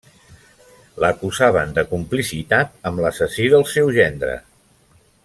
[1.03, 4.37] L'acusaven de complicitat amb l'assassí del seu gendre.